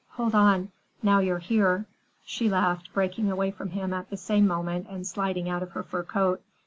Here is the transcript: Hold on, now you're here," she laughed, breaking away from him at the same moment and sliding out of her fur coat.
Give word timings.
Hold 0.13 0.33
on, 0.33 0.71
now 1.03 1.19
you're 1.19 1.37
here," 1.37 1.85
she 2.25 2.49
laughed, 2.49 2.91
breaking 2.91 3.29
away 3.31 3.51
from 3.51 3.69
him 3.69 3.93
at 3.93 4.09
the 4.09 4.17
same 4.17 4.47
moment 4.47 4.87
and 4.89 5.05
sliding 5.05 5.47
out 5.47 5.61
of 5.61 5.73
her 5.73 5.83
fur 5.83 6.01
coat. 6.01 6.41